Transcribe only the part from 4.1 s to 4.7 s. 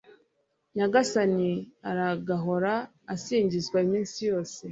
yose